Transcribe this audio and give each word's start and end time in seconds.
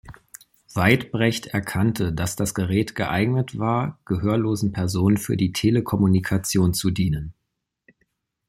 Weitbrecht 0.73 1.45
erkannte, 1.45 2.11
dass 2.11 2.35
das 2.35 2.55
Gerät 2.55 2.95
geeignet 2.95 3.59
war, 3.59 3.99
gehörlosen 4.05 4.71
Personen 4.71 5.17
für 5.17 5.37
die 5.37 5.51
Telekommunikation 5.51 6.73
zu 6.73 6.89
dienen. 6.89 7.35